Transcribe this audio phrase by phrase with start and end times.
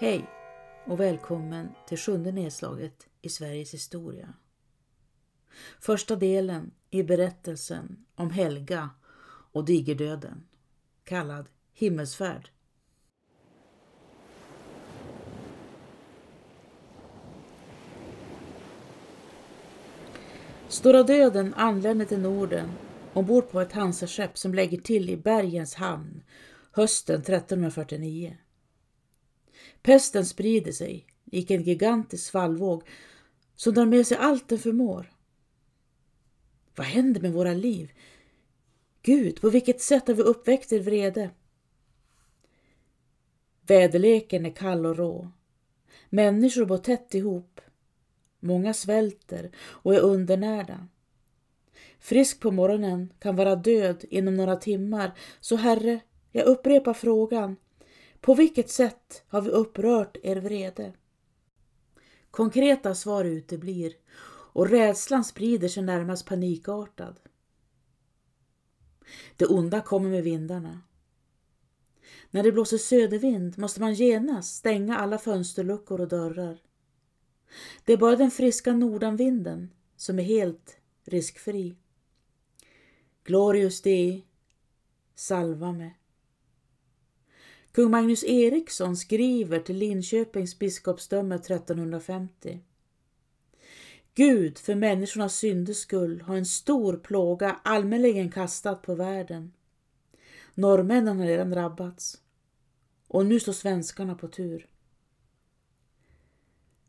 [0.00, 0.26] Hej
[0.86, 4.34] och välkommen till sjunde nedslaget i Sveriges historia.
[5.80, 8.90] Första delen i berättelsen om Helga
[9.52, 10.46] och digerdöden,
[11.04, 12.50] kallad himmelsfärd.
[20.68, 22.70] Stora döden anländer till Norden
[23.12, 26.22] ombord på ett Hansaskepp som lägger till i Bergens hamn
[26.72, 28.36] hösten 1349.
[29.82, 32.82] Pesten sprider sig, lik en gigantisk svallvåg
[33.54, 35.12] som drar med sig allt den förmår.
[36.76, 37.92] Vad händer med våra liv?
[39.02, 41.30] Gud, på vilket sätt har vi uppväckt er vrede?
[43.66, 45.30] Väderleken är kall och rå.
[46.08, 47.60] Människor bor tätt ihop.
[48.40, 50.88] Många svälter och är undernärda.
[52.00, 55.12] Frisk på morgonen kan vara död inom några timmar.
[55.40, 56.00] Så Herre,
[56.32, 57.56] jag upprepar frågan.
[58.20, 60.92] På vilket sätt har vi upprört er vrede?
[62.30, 63.94] Konkreta svar uteblir
[64.52, 67.20] och rädslan sprider sig närmast panikartad.
[69.36, 70.80] Det onda kommer med vindarna.
[72.30, 76.62] När det blåser södervind måste man genast stänga alla fönsterluckor och dörrar.
[77.84, 81.76] Det är bara den friska nordanvinden som är helt riskfri.
[83.24, 84.24] Glorius Dei,
[85.14, 85.99] salva mig.
[87.72, 92.60] Kung Magnus Eriksson skriver till Linköpings biskopsdöme 1350.
[94.14, 99.52] Gud för människornas synders skull har en stor plåga allmänligen kastat på världen.
[100.54, 102.20] Norrmännen har redan drabbats
[103.08, 104.68] och nu står svenskarna på tur.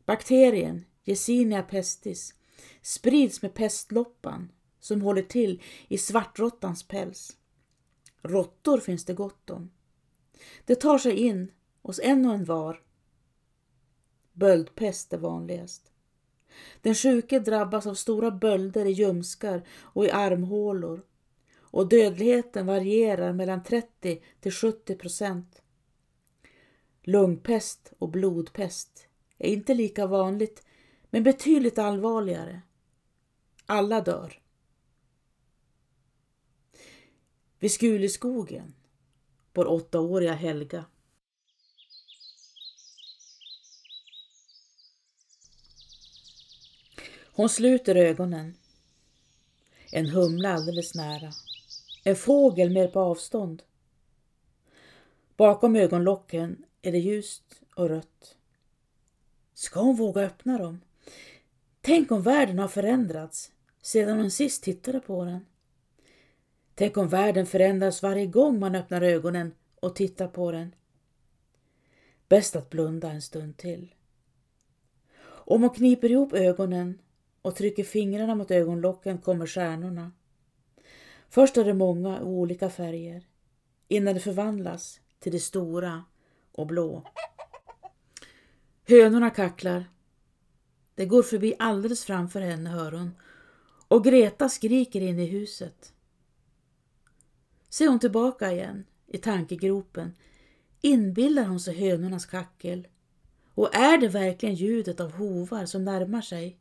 [0.04, 2.34] Bakterien Yersinia pestis
[2.82, 7.36] sprids med pestloppan som håller till i svartråttans päls.
[8.22, 9.70] Råttor finns det gott om.
[10.64, 11.52] Det tar sig in
[11.82, 12.82] hos en och en var.
[14.32, 15.92] Böldpest är vanligast.
[16.80, 21.04] Den sjuke drabbas av stora bölder i ljumskar och i armhålor
[21.72, 25.62] och dödligheten varierar mellan 30 till 70 procent.
[27.02, 29.06] Lungpest och blodpest
[29.38, 30.62] är inte lika vanligt
[31.10, 32.60] men betydligt allvarligare.
[33.66, 34.40] Alla dör.
[37.58, 38.74] Vid Skuleskogen
[39.52, 40.84] vår åttaåriga Helga.
[47.34, 48.54] Hon sluter ögonen.
[49.90, 51.32] En humla alldeles nära.
[52.04, 53.62] En fågel mer på avstånd.
[55.36, 58.36] Bakom ögonlocken är det ljust och rött.
[59.54, 60.80] Ska hon våga öppna dem?
[61.80, 63.52] Tänk om världen har förändrats
[63.82, 65.46] sedan hon sist tittade på den.
[66.82, 70.74] Tänk om världen förändras varje gång man öppnar ögonen och tittar på den.
[72.28, 73.94] Bäst att blunda en stund till.
[75.24, 76.98] Om hon kniper ihop ögonen
[77.42, 80.12] och trycker fingrarna mot ögonlocken kommer stjärnorna.
[81.28, 83.26] Först är det många och olika färger
[83.88, 86.04] innan det förvandlas till det stora
[86.52, 87.02] och blå.
[88.88, 89.84] Hönorna kacklar.
[90.94, 93.10] Det går förbi alldeles framför henne, hör hon.
[93.88, 95.92] Och Greta skriker in i huset.
[97.72, 100.16] Ser hon tillbaka igen i tankegropen
[100.80, 102.88] inbillar hon sig hönornas kackel.
[103.54, 106.58] Och är det verkligen ljudet av hovar som närmar sig?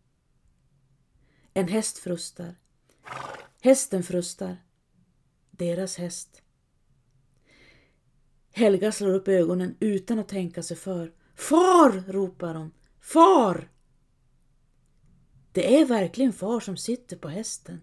[1.54, 2.56] En häst frustar.
[3.62, 4.58] Hästen frustar.
[5.52, 6.42] Deras häst.
[8.52, 11.14] Helga slår upp ögonen utan att tänka sig för.
[11.36, 12.12] Far!
[12.12, 12.72] ropar hon.
[13.00, 13.72] Far!
[15.52, 17.82] Det är verkligen far som sitter på hästen.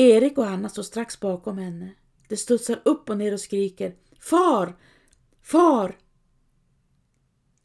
[0.00, 1.94] Erik och Anna står strax bakom henne.
[2.28, 4.76] De studsar upp och ner och skriker Far!
[5.42, 5.98] Far!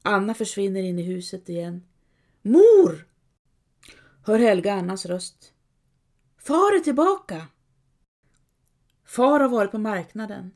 [0.02, 1.84] Anna försvinner in i huset igen.
[2.42, 3.08] Mor!
[4.24, 5.54] Hör Helga Annas röst.
[6.38, 7.48] Far är tillbaka!
[9.06, 10.52] Far har varit på marknaden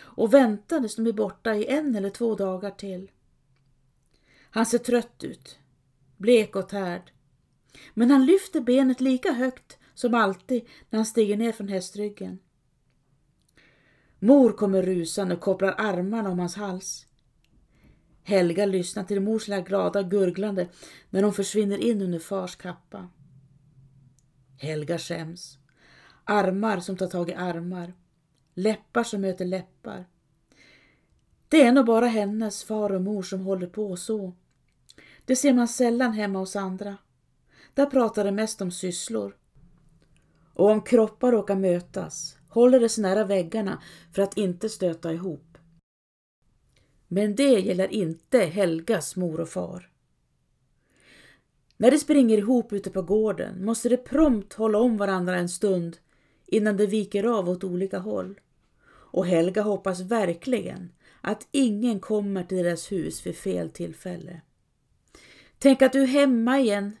[0.00, 3.10] och väntades de är borta i en eller två dagar till.
[4.50, 5.58] Han ser trött ut,
[6.16, 7.12] blek och tärd.
[7.94, 12.38] Men han lyfter benet lika högt som alltid när han stiger ner från hästryggen.
[14.18, 17.06] Mor kommer rusande och kopplar armarna om hans hals.
[18.22, 20.68] Helga lyssnar till mors lilla glada gurglande
[21.10, 23.08] när hon försvinner in under fars kappa.
[24.58, 25.58] Helga skäms.
[26.24, 27.94] Armar som tar tag i armar.
[28.54, 30.06] Läppar som möter läppar.
[31.48, 34.36] Det är nog bara hennes far och mor som håller på så.
[35.24, 36.96] Det ser man sällan hemma hos andra.
[37.74, 39.34] Där pratar de mest om sysslor.
[40.58, 43.82] Och om kroppar råkar mötas håller de sig nära väggarna
[44.12, 45.58] för att inte stöta ihop.
[47.08, 49.90] Men det gäller inte Helgas mor och far.
[51.76, 55.96] När de springer ihop ute på gården måste de prompt hålla om varandra en stund
[56.46, 58.40] innan de viker av åt olika håll.
[58.88, 64.40] Och Helga hoppas verkligen att ingen kommer till deras hus vid fel tillfälle.
[65.58, 66.96] Tänk att du är hemma igen,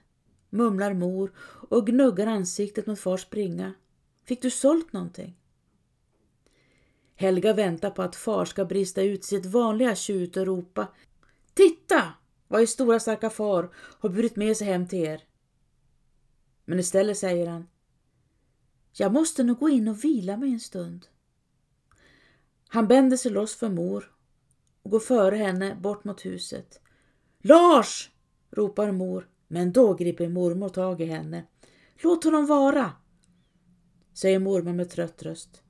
[0.50, 1.32] mumlar mor
[1.68, 3.74] och gnuggar ansiktet mot fars springa.
[4.24, 5.36] Fick du sålt någonting?
[7.14, 10.88] Helga väntar på att far ska brista ut sitt vanliga tjut och ropa
[11.54, 12.14] Titta
[12.48, 15.24] vad er stora starka far har burit med sig hem till er.
[16.64, 17.66] Men istället säger han
[18.92, 21.06] Jag måste nog gå in och vila mig en stund.
[22.68, 24.12] Han bänder sig loss för mor
[24.82, 26.80] och går före henne bort mot huset.
[27.38, 28.10] Lars!
[28.50, 31.44] ropar mor, men då griper mormor tag i henne.
[32.00, 32.92] Låt honom vara,
[34.12, 35.62] säger mormor med trött röst.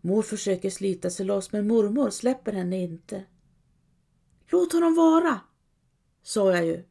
[0.00, 3.24] Mor försöker slita sig loss men mormor släpper henne inte.
[4.46, 5.40] Låt honom vara,
[6.22, 6.84] sa jag ju.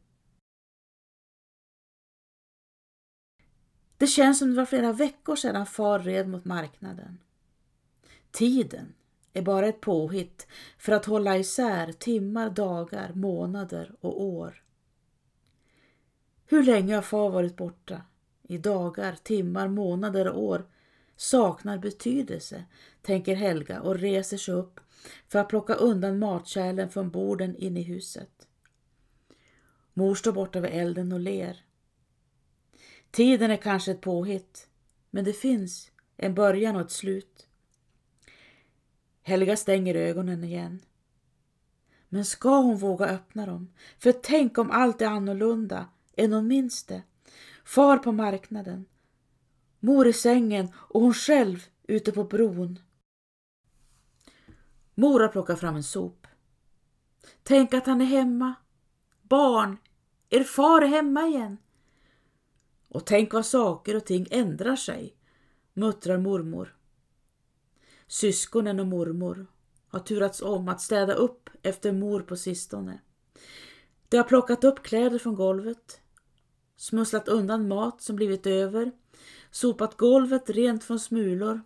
[3.96, 7.18] Det känns som det var flera veckor sedan far red mot marknaden.
[8.30, 8.94] Tiden
[9.32, 10.46] är bara ett påhitt
[10.78, 14.64] för att hålla isär timmar, dagar, månader och år.
[16.46, 18.02] Hur länge har far varit borta?
[18.50, 20.66] I dagar, timmar, månader och år
[21.16, 22.64] saknar betydelse,
[23.02, 24.80] tänker Helga och reser sig upp
[25.28, 28.48] för att plocka undan matkärlen från borden in i huset.
[29.94, 31.64] Mor står borta vid elden och ler.
[33.10, 34.68] Tiden är kanske ett påhitt,
[35.10, 37.46] men det finns en början och ett slut.
[39.22, 40.80] Helga stänger ögonen igen.
[42.08, 43.72] Men ska hon våga öppna dem?
[43.98, 47.02] För tänk om allt är annorlunda än hon minns det.
[47.68, 48.86] Far på marknaden,
[49.80, 52.78] mor i sängen och hon själv ute på bron.
[54.94, 56.26] Mor har plockat fram en sop.
[57.42, 58.54] Tänk att han är hemma.
[59.22, 59.76] Barn,
[60.28, 61.56] er far är hemma igen.
[62.88, 65.16] Och tänk vad saker och ting ändrar sig,
[65.74, 66.76] muttrar mormor.
[68.06, 69.46] Syskonen och mormor
[69.88, 73.00] har turats om att städa upp efter mor på sistone.
[74.08, 76.00] De har plockat upp kläder från golvet,
[76.78, 78.92] smusslat undan mat som blivit över,
[79.50, 81.60] sopat golvet rent från smulor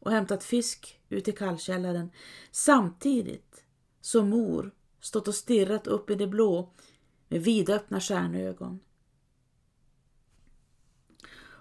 [0.00, 2.10] och hämtat fisk ut i kallkällaren
[2.50, 3.64] samtidigt
[4.00, 6.72] som mor stått och stirrat upp i det blå
[7.28, 8.80] med vidöppna stjärnögon.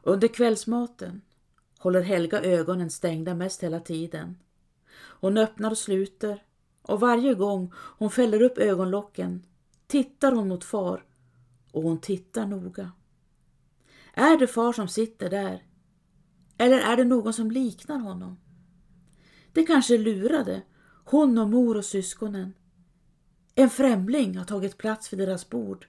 [0.04, 1.22] Under kvällsmaten
[1.80, 4.38] håller Helga ögonen stängda mest hela tiden.
[4.96, 6.44] Hon öppnar och sluter
[6.82, 9.46] och varje gång hon fäller upp ögonlocken
[9.88, 11.04] tittar hon mot far
[11.76, 12.92] och hon tittar noga.
[14.14, 15.64] Är det far som sitter där?
[16.58, 18.40] Eller är det någon som liknar honom?
[19.54, 20.62] Det kanske lurade,
[21.06, 22.54] hon och mor och syskonen.
[23.56, 25.88] En främling har tagit plats vid deras bord.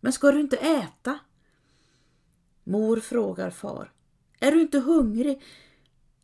[0.00, 1.18] Men ska du inte äta?
[2.64, 3.92] Mor frågar far.
[4.40, 5.42] Är du inte hungrig?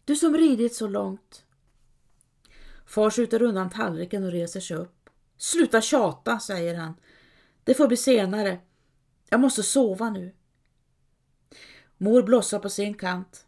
[0.05, 1.45] Du som ridit så långt.
[2.87, 5.11] Far skjuter undan tallriken och reser sig upp.
[5.37, 6.95] Sluta tjata, säger han.
[7.65, 8.61] Det får bli senare.
[9.29, 10.35] Jag måste sova nu.
[11.99, 13.47] Mor blossar på sin kant.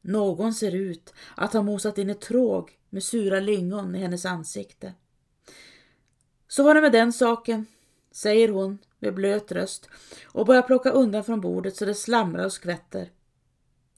[0.00, 4.94] Någon ser ut att ha mosat in ett tråg med sura lingon i hennes ansikte.
[6.48, 7.66] Så var det med den saken,
[8.12, 9.88] säger hon med blöt röst
[10.26, 13.10] och börjar plocka undan från bordet så det slamrar och skvätter.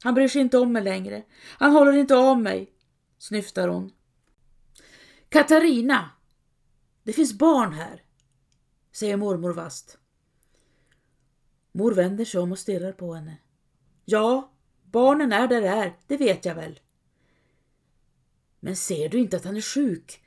[0.02, 1.22] Han bryr sig inte om mig längre.
[1.58, 2.72] Han håller inte av mig,
[3.18, 3.92] snyftar hon.
[5.28, 6.10] Katarina!
[7.02, 8.02] Det finns barn här,
[8.98, 9.98] säger mormor vast.
[11.72, 13.36] Mor vänder sig om och stirrar på henne.
[14.04, 14.52] Ja,
[14.84, 16.80] barnen är där de är, det vet jag väl.
[18.60, 20.24] Men ser du inte att han är sjuk?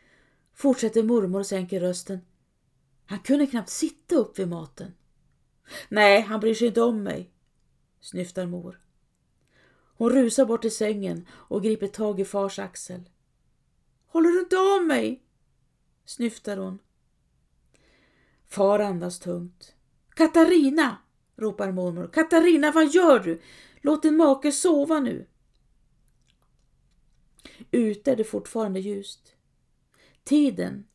[0.53, 2.19] Fortsätter mormor och sänker rösten.
[3.05, 4.93] Han kunde knappt sitta upp vid maten.
[5.89, 7.31] Nej, han bryr sig inte om mig,
[8.01, 8.81] snyftar mor.
[9.97, 13.09] Hon rusar bort till sängen och griper tag i fars axel.
[14.07, 15.23] Håller du inte om mig?
[16.05, 16.79] snyftar hon.
[18.51, 19.75] Far andas tungt.
[20.13, 20.98] Katarina!
[21.36, 22.08] ropar mormor.
[22.08, 23.41] Katarina, vad gör du?
[23.81, 25.27] Låt din make sova nu.
[27.72, 29.36] Ute är det fortfarande ljust.
[30.24, 30.88] Tiden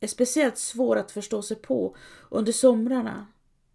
[0.00, 1.96] är speciellt svår att förstå sig på
[2.30, 3.26] under somrarna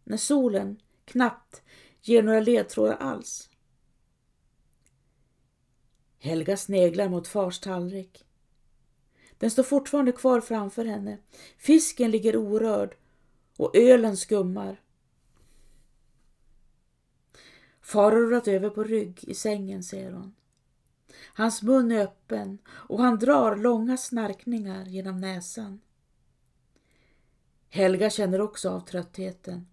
[0.04, 1.62] när solen knappt
[2.02, 3.50] ger några ledtrådar alls.
[6.20, 8.26] Helga sneglar mot fars tallrik.
[9.38, 11.18] Den står fortfarande kvar framför henne.
[11.58, 12.96] Fisken ligger orörd
[13.62, 14.82] och ölen skummar.
[17.82, 20.36] Far har rullat över på rygg i sängen, ser hon.
[21.34, 25.82] Hans mun är öppen och han drar långa snarkningar genom näsan.
[27.70, 29.68] Helga känner också av tröttheten.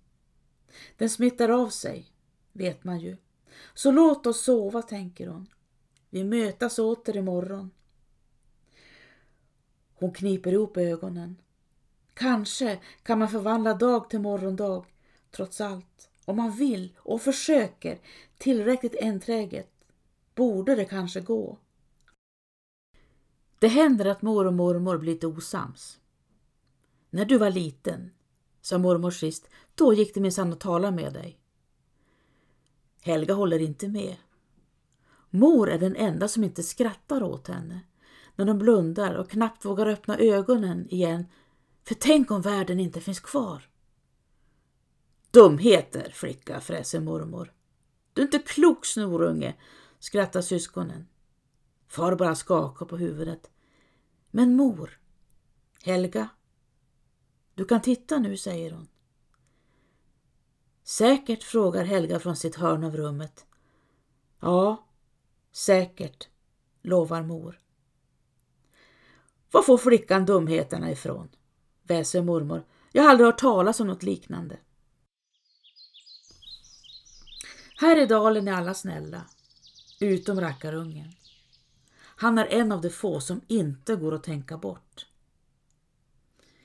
[0.97, 2.13] Den smittar av sig,
[2.53, 3.17] vet man ju.
[3.75, 5.47] Så låt oss sova, tänker hon.
[6.11, 7.71] Vi mötas åter imorgon.
[9.95, 11.37] Hon kniper ihop ögonen.
[12.19, 14.85] Kanske kan man förvandla dag till morgondag,
[15.31, 16.11] trots allt.
[16.25, 17.99] Om man vill och försöker
[18.39, 19.71] tillräckligt enträget
[20.35, 21.59] borde det kanske gå.
[23.59, 25.99] Det händer att mor och mormor blir lite osams.
[27.11, 28.11] När du var liten,
[28.61, 31.39] sa mormor sist, då gick det minsann att tala med dig.
[33.03, 34.17] Helga håller inte med.
[35.31, 37.81] Mor är den enda som inte skrattar åt henne
[38.37, 41.27] när de blundar och knappt vågar öppna ögonen igen,
[41.89, 43.71] för tänk om världen inte finns kvar.
[45.31, 47.53] Dumheter, flicka, fräser mormor.
[48.13, 49.57] Du är inte klok, snorunge,
[49.99, 51.09] skrattar syskonen.
[51.87, 53.51] Far bara skakar på huvudet.
[54.31, 55.01] Men mor,
[55.83, 56.29] Helga,
[57.55, 58.89] du kan titta nu, säger hon.
[60.83, 63.47] Säkert, frågar Helga från sitt hörn av rummet.
[64.41, 64.87] Ja,
[65.53, 66.29] säkert,
[66.83, 67.61] lovar mor.
[69.51, 71.29] Var får flickan dumheterna ifrån?
[71.89, 72.65] Väser mormor.
[72.93, 74.59] Jag har aldrig hört talas om något liknande.
[77.81, 79.23] Här i dalen är alla snälla,
[80.01, 81.13] utom rackarungen.
[82.01, 85.07] Han är en av de få som inte går att tänka bort.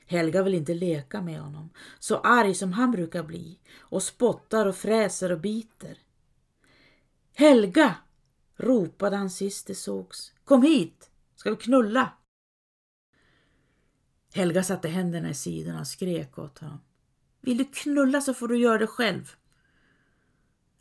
[0.05, 4.75] Helga vill inte leka med honom, så arg som han brukar bli och spottar och
[4.75, 5.97] fräser och biter.
[7.33, 7.95] Helga!
[8.57, 10.33] ropade han sist det sågs.
[10.45, 12.11] Kom hit, ska vi knulla?
[14.33, 16.79] Helga satte händerna i sidorna och skrek åt honom.
[17.41, 19.35] Vill du knulla så får du göra det själv.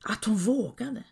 [0.03, 1.05] Att hon vågade.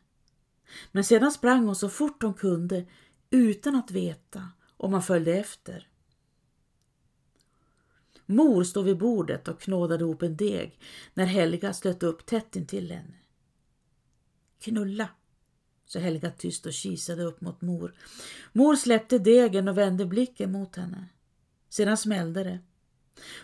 [0.92, 2.86] Men sedan sprang hon så fort hon kunde
[3.30, 5.88] utan att veta om han följde efter.
[8.26, 10.80] Mor stod vid bordet och knådade ihop en deg
[11.14, 13.14] när Helga slöt upp tätt intill henne.
[14.60, 15.08] Knulla,
[15.86, 17.94] sa Helga tyst och kisade upp mot mor.
[18.52, 21.08] Mor släppte degen och vände blicken mot henne.
[21.70, 22.58] Sedan smällde det.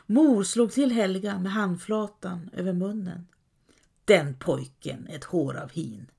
[0.06, 3.26] Mor slog till Helga med handflatan över munnen.
[4.04, 6.10] Den pojken ett hår av hin,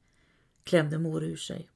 [0.64, 1.70] klämde mor ur sig.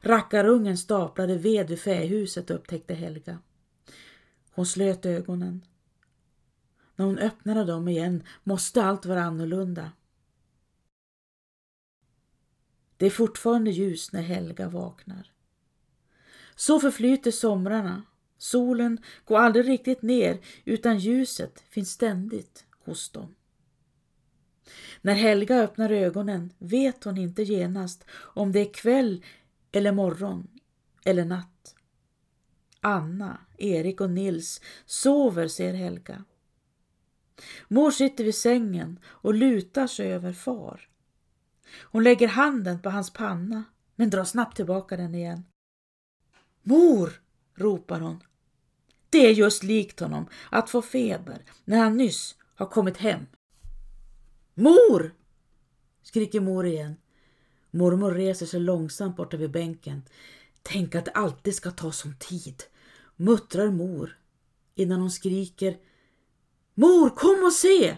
[0.00, 3.38] Rackarungen staplade ved vid fähuset upptäckte Helga.
[4.50, 5.64] Hon slöt ögonen.
[6.96, 9.92] När hon öppnade dem igen måste allt vara annorlunda.
[12.96, 15.32] Det är fortfarande ljus när Helga vaknar.
[16.56, 18.02] Så förflyter somrarna
[18.38, 23.34] Solen går aldrig riktigt ner utan ljuset finns ständigt hos dem.
[25.00, 29.24] När Helga öppnar ögonen vet hon inte genast om det är kväll
[29.72, 30.48] eller morgon
[31.04, 31.74] eller natt.
[32.80, 36.24] Anna, Erik och Nils sover, ser Helga.
[37.68, 40.88] Mor sitter vid sängen och lutar sig över far.
[41.82, 43.64] Hon lägger handen på hans panna
[43.96, 45.44] men drar snabbt tillbaka den igen.
[46.62, 47.12] Mor!
[47.54, 48.22] ropar hon.
[49.10, 53.26] Det är just likt honom att få feber när han nyss har kommit hem.
[54.54, 55.14] Mor!
[56.02, 56.96] skriker mor igen.
[57.70, 60.02] Mormor reser sig långsamt borta vid bänken.
[60.62, 62.62] Tänk att det alltid ska ta sån tid,
[63.16, 64.18] muttrar mor
[64.74, 65.78] innan hon skriker
[66.74, 67.96] Mor, kom och se!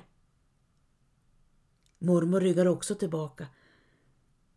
[1.99, 3.47] Mormor ryggar också tillbaka.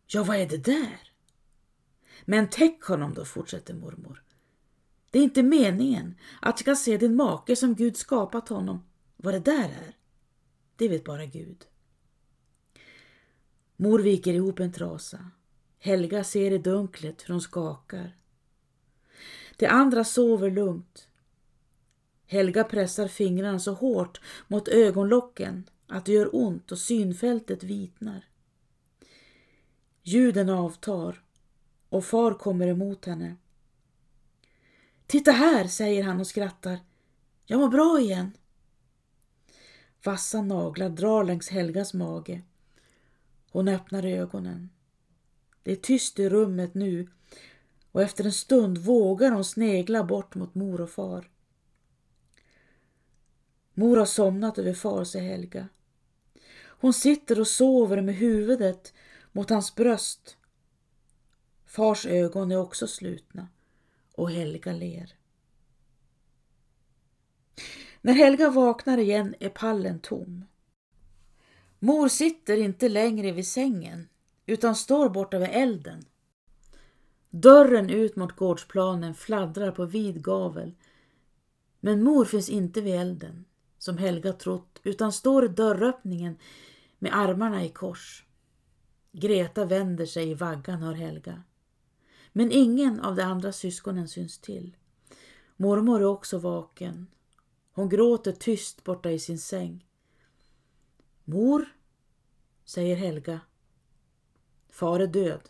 [0.06, 1.12] Ja, vad är det där?
[2.24, 4.23] Men täck honom då, fortsätter mormor.
[5.14, 8.84] Det är inte meningen att du ska se din make som Gud skapat honom.
[9.16, 9.96] Vad det där är,
[10.76, 11.66] det vet bara Gud.
[13.76, 15.30] Mor viker ihop en trasa.
[15.78, 18.16] Helga ser i dunklet hur hon skakar.
[19.56, 21.08] De andra sover lugnt.
[22.26, 28.24] Helga pressar fingrarna så hårt mot ögonlocken att det gör ont och synfältet vitnar.
[30.02, 31.22] Ljuden avtar
[31.88, 33.36] och far kommer emot henne.
[35.06, 36.78] Titta här, säger han och skrattar.
[37.46, 38.32] Jag mår bra igen.
[40.04, 42.42] Vassa naglar drar längs Helgas mage.
[43.50, 44.70] Hon öppnar ögonen.
[45.62, 47.08] Det är tyst i rummet nu
[47.92, 51.30] och efter en stund vågar hon snegla bort mot mor och far.
[53.74, 55.68] Mor har somnat över far, säger Helga.
[56.64, 58.92] Hon sitter och sover med huvudet
[59.32, 60.36] mot hans bröst.
[61.66, 63.48] Fars ögon är också slutna
[64.14, 65.14] och Helga ler.
[68.00, 70.44] När Helga vaknar igen är pallen tom.
[71.78, 74.08] Mor sitter inte längre vid sängen
[74.46, 76.04] utan står borta vid elden.
[77.30, 80.74] Dörren ut mot gårdsplanen fladdrar på vid gavel
[81.80, 83.44] men mor finns inte vid elden
[83.78, 86.38] som Helga trott, utan står i dörröppningen
[86.98, 88.24] med armarna i kors.
[89.12, 91.42] Greta vänder sig i vaggan, hör Helga.
[92.36, 94.76] Men ingen av de andra syskonen syns till.
[95.56, 97.06] Mormor är också vaken.
[97.72, 99.86] Hon gråter tyst borta i sin säng.
[101.24, 101.64] Mor,
[102.64, 103.40] säger Helga.
[104.70, 105.40] Far är död,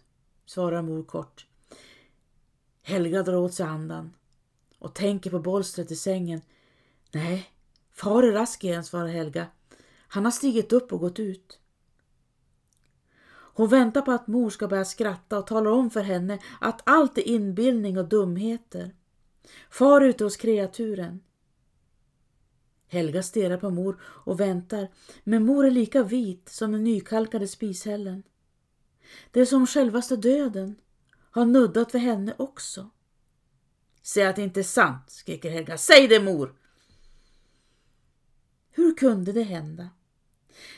[0.46, 1.46] svarar mor kort.
[2.82, 4.12] Helga drar åt sig andan
[4.78, 6.40] och tänker på bolstret i sängen.
[7.12, 7.50] Nej,
[7.92, 9.46] far är rask igen, svarar Helga.
[10.08, 11.58] Han har stigit upp och gått ut.
[13.56, 17.18] Hon väntar på att mor ska börja skratta och talar om för henne att allt
[17.18, 18.94] är inbildning och dumheter.
[19.70, 21.20] Far ute hos kreaturen.
[22.86, 24.88] Helga stirrar på mor och väntar,
[25.24, 28.22] men mor är lika vit som den nykalkade spishällen.
[29.30, 30.76] Det är som självaste döden
[31.30, 32.90] har nuddat för henne också.
[34.02, 35.78] Säg att det inte är sant, skriker Helga.
[35.78, 36.54] Säg det mor!
[38.70, 39.90] Hur kunde det hända?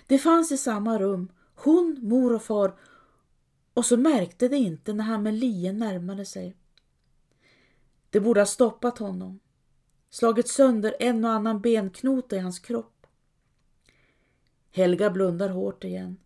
[0.07, 2.79] Det fanns i samma rum hon, mor och far
[3.75, 6.57] och så märkte det inte när han med lien närmade sig.
[8.11, 9.41] Det borde ha stoppat honom,
[10.11, 13.07] slagit sönder en och annan benknota i hans kropp.
[14.71, 16.17] Helga blundar hårt igen.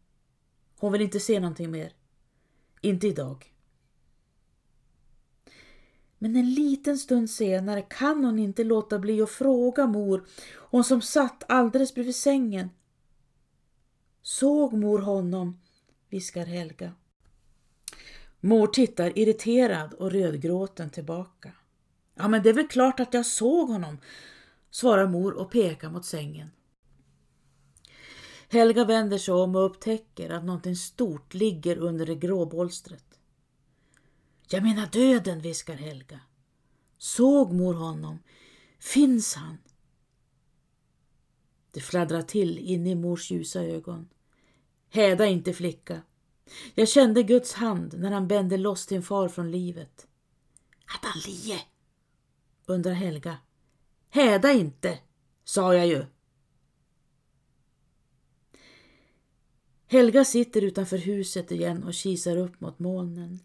[0.78, 1.92] Hon vill inte se någonting mer.
[2.80, 3.54] Inte idag.
[6.18, 11.02] Men en liten stund senare kan hon inte låta bli att fråga mor, hon som
[11.02, 12.70] satt alldeles bredvid sängen.
[14.22, 15.60] Såg mor honom?
[16.08, 16.92] viskar Helga.
[18.40, 21.52] Mor tittar irriterad och rödgråten tillbaka.
[22.14, 23.98] Ja, men det är väl klart att jag såg honom,
[24.70, 26.50] svarar mor och pekar mot sängen.
[28.48, 33.18] Helga vänder sig om och upptäcker att någonting stort ligger under det grå bolstret.
[34.48, 36.20] Jag menar döden, viskar Helga.
[36.98, 38.18] Såg mor honom?
[38.78, 39.58] Finns han?
[41.70, 44.08] Det fladdrar till inne i mors ljusa ögon.
[44.88, 46.02] Häda inte flicka.
[46.74, 50.06] Jag kände Guds hand när han bände loss din far från livet.
[50.84, 51.60] ”Att han lie?
[52.66, 53.38] undrar Helga.
[54.08, 54.98] Häda inte,
[55.44, 56.04] sa jag ju.
[59.86, 63.38] Helga sitter utanför huset igen och kisar upp mot molnen.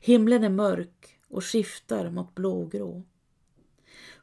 [0.00, 3.02] Himlen är mörk och skiftar mot blågrå.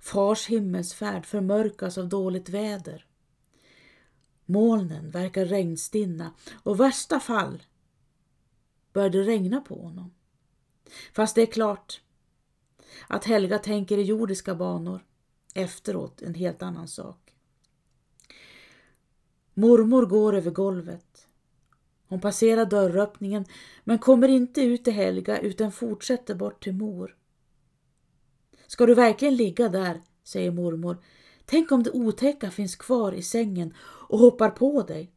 [0.01, 3.05] Fars himmelsfärd förmörkas av dåligt väder.
[4.45, 6.33] Molnen verkar regnstinna
[6.63, 7.63] och värsta fall
[8.93, 10.13] bör det regna på honom.
[11.13, 12.01] Fast det är klart
[13.07, 15.05] att Helga tänker i jordiska banor.
[15.53, 17.33] Efteråt en helt annan sak.
[19.53, 21.27] Mormor går över golvet.
[22.07, 23.45] Hon passerar dörröppningen
[23.83, 27.17] men kommer inte ut till Helga utan fortsätter bort till mor.
[28.71, 31.03] Ska du verkligen ligga där, säger mormor.
[31.45, 35.11] Tänk om det otäcka finns kvar i sängen och hoppar på dig.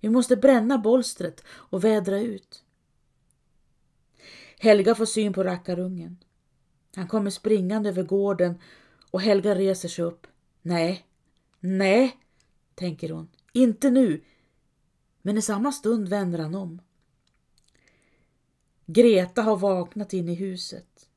[0.00, 2.64] Vi måste bränna bolstret och vädra ut.
[4.58, 6.16] Helga får syn på rackarungen.
[6.94, 8.58] Han kommer springande över gården
[9.10, 10.26] och Helga reser sig upp.
[10.62, 11.06] Nej,
[11.60, 12.16] nej,
[12.74, 13.28] tänker hon.
[13.52, 14.24] Inte nu.
[15.22, 16.82] Men i samma stund vänder han om.
[18.86, 21.07] Greta har vaknat in i huset.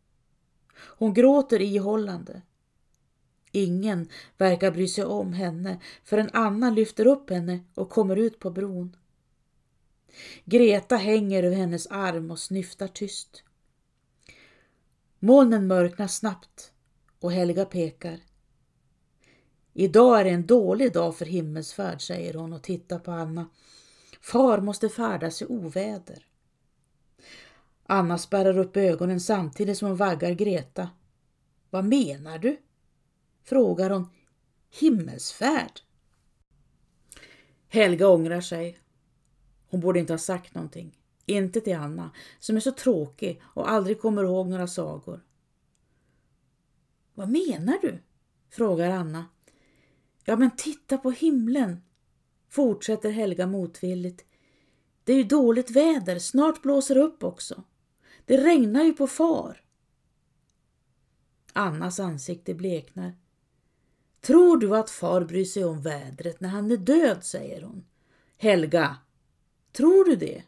[0.81, 2.41] Hon gråter ihållande.
[3.51, 8.49] Ingen verkar bry sig om henne förrän Anna lyfter upp henne och kommer ut på
[8.49, 8.95] bron.
[10.45, 13.43] Greta hänger över hennes arm och snyftar tyst.
[15.19, 16.71] Molnen mörknar snabbt
[17.19, 18.19] och Helga pekar.
[19.73, 23.49] Idag är det en dålig dag för himmelsfärd, säger hon och tittar på Anna.
[24.21, 26.25] Far måste färdas i oväder.
[27.91, 30.89] Anna spärrar upp ögonen samtidigt som hon vaggar Greta.
[31.69, 32.57] Vad menar du?
[33.43, 34.09] frågar hon.
[34.79, 35.79] Himmelsfärd?
[37.67, 38.77] Helga ångrar sig.
[39.69, 40.97] Hon borde inte ha sagt någonting.
[41.25, 45.25] Inte till Anna, som är så tråkig och aldrig kommer ihåg några sagor.
[47.13, 47.99] Vad menar du?
[48.49, 49.25] frågar Anna.
[50.25, 51.83] Ja, men titta på himlen,
[52.49, 54.25] fortsätter Helga motvilligt.
[55.03, 57.63] Det är ju dåligt väder, snart blåser det upp också.
[58.25, 59.61] Det regnar ju på far.
[61.53, 63.13] Annas ansikte bleknar.
[64.21, 67.85] Tror du att far bryr sig om vädret när han är död, säger hon.
[68.37, 68.97] Helga,
[69.71, 70.43] tror du det?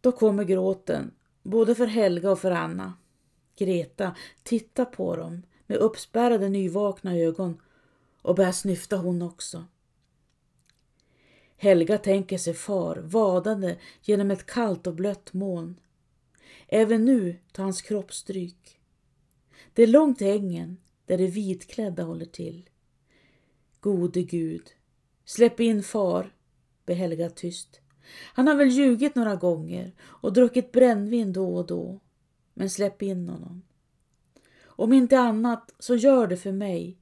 [0.00, 2.94] Då kommer gråten, både för Helga och för Anna.
[3.56, 7.62] Greta tittar på dem med uppspärrade nyvakna ögon
[8.22, 9.64] och börjar snyfta hon också.
[11.62, 15.80] Helga tänker sig far vadande genom ett kallt och blött moln.
[16.68, 18.80] Även nu tar hans kropp stryk.
[19.72, 22.70] Det är långt till ängen där de vitklädda håller till.
[23.80, 24.62] Gode Gud,
[25.24, 26.34] släpp in far,
[26.86, 27.80] ber Helga tyst.
[28.34, 32.00] Han har väl ljugit några gånger och druckit brännvin då och då,
[32.54, 33.62] men släpp in honom.
[34.64, 36.98] Om inte annat så gör det för mig.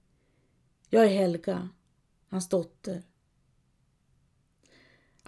[0.91, 1.69] Jag är Helga,
[2.29, 3.03] hans dotter.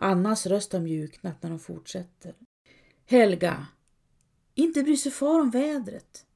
[0.02, 2.34] Annas röst har mjuknat när de fortsätter.
[3.06, 3.66] Helga,
[4.54, 6.26] inte bryr sig far om vädret.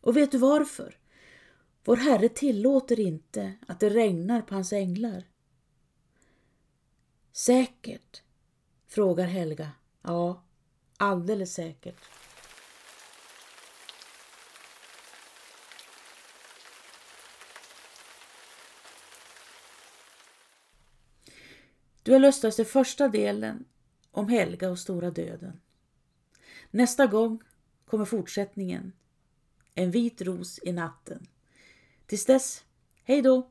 [0.00, 0.98] Och vet du varför?
[1.84, 5.24] Vår Herre tillåter inte att det regnar på hans änglar.
[7.32, 8.22] Säkert?
[8.86, 9.70] frågar Helga.
[10.02, 10.44] Ja,
[10.96, 12.00] alldeles säkert.
[22.06, 23.64] Du har lustat till första delen
[24.10, 25.60] om Helga och stora döden.
[26.70, 27.42] Nästa gång
[27.84, 28.92] kommer fortsättningen.
[29.74, 31.26] En vit ros i natten.
[32.06, 32.64] Tills dess,
[33.04, 33.50] hej då!